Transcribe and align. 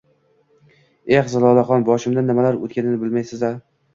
Eh, 1.11 1.19
Zilolaxon, 1.33 1.85
boshimdan 1.89 2.31
nimalar 2.31 2.57
o`tganini 2.65 3.01
bilmaysiz-da 3.05 3.53